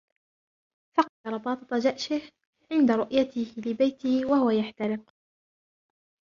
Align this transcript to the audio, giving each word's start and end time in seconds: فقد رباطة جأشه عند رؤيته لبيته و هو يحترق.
فقد 0.97 1.11
رباطة 1.33 1.79
جأشه 1.79 2.21
عند 2.71 2.91
رؤيته 2.91 3.53
لبيته 3.57 4.25
و 4.25 4.33
هو 4.33 4.49
يحترق. 4.49 5.13